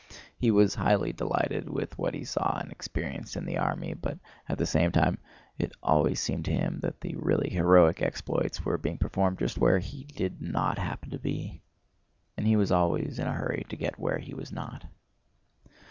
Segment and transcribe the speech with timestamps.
[0.35, 4.17] He was highly delighted with what he saw and experienced in the army, but
[4.49, 5.19] at the same time
[5.59, 9.77] it always seemed to him that the really heroic exploits were being performed just where
[9.77, 11.61] he did not happen to be.
[12.35, 14.85] And he was always in a hurry to get where he was not.